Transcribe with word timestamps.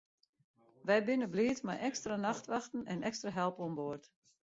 Wy 0.87 0.97
binne 1.07 1.27
bliid 1.33 1.59
mei 1.65 1.77
ekstra 1.89 2.15
nachtwachten 2.25 2.87
en 2.93 3.05
ekstra 3.11 3.31
help 3.39 3.57
oan 3.65 3.75
board. 3.81 4.03